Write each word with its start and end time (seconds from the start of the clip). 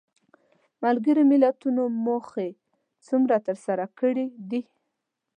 ملګرو 0.83 1.23
ملتونو 1.31 1.83
موخې 2.05 2.49
څومره 3.07 3.35
تر 3.47 3.57
سره 3.65 3.85
کړې 3.99 4.25
دي؟ 4.49 4.61